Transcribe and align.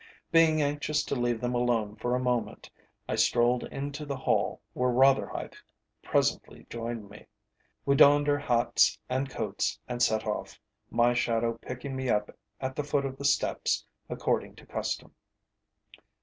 Being 0.31 0.63
anxious 0.63 1.03
to 1.03 1.15
leave 1.15 1.39
them 1.41 1.53
alone 1.53 1.95
for 1.95 2.15
a 2.15 2.19
moment, 2.19 2.71
I 3.07 3.13
strolled 3.13 3.65
into 3.65 4.03
the 4.03 4.15
hall, 4.17 4.59
where 4.73 4.89
Rotherhithe 4.89 5.53
presently 6.01 6.65
joined 6.71 7.07
me. 7.07 7.27
We 7.85 7.95
donned 7.95 8.27
our 8.27 8.39
hats 8.39 8.97
and 9.09 9.29
coats 9.29 9.79
and 9.87 10.01
set 10.01 10.25
off, 10.25 10.59
my 10.89 11.13
shadow 11.13 11.55
picking 11.59 11.95
me 11.95 12.09
up 12.09 12.35
at 12.59 12.75
the 12.75 12.83
foot 12.83 13.05
of 13.05 13.17
the 13.17 13.25
steps 13.25 13.85
according 14.09 14.55
to 14.55 14.65
custom. 14.65 15.13